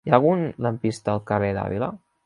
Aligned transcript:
Hi 0.05 0.11
ha 0.11 0.13
algun 0.17 0.41
lampista 0.67 1.15
al 1.15 1.23
carrer 1.33 1.55
d'Àvila? 1.59 1.95